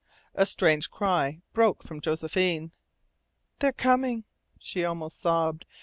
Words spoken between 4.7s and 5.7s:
almost sobbed.